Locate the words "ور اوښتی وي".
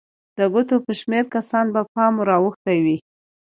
2.17-2.97